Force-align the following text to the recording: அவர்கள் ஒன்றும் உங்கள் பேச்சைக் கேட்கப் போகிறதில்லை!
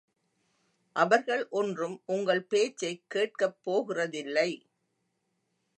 அவர்கள் 0.95 1.47
ஒன்றும் 1.51 2.01
உங்கள் 2.05 2.43
பேச்சைக் 2.45 3.03
கேட்கப் 3.07 3.57
போகிறதில்லை! 3.65 4.49